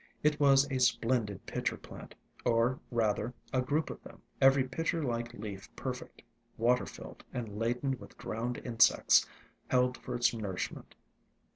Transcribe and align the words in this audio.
It 0.23 0.39
was 0.39 0.65
a 0.71 0.79
splendid 0.79 1.45
Pitcher 1.45 1.77
plant, 1.77 2.15
or 2.43 2.79
rather 2.89 3.35
a 3.53 3.61
group 3.61 3.91
of 3.91 4.01
them, 4.03 4.23
every 4.41 4.63
pitcher 4.67 5.03
like 5.03 5.31
leaf 5.35 5.69
perfect, 5.75 6.23
water 6.57 6.87
filled 6.87 7.23
and 7.31 7.59
laden 7.59 7.99
with 7.99 8.17
drowned 8.17 8.57
insects 8.65 9.27
held 9.67 9.97
for 9.99 10.15
its 10.15 10.33
nourishment. 10.33 10.95